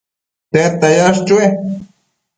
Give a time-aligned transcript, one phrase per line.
[0.51, 1.45] tedta yash chue?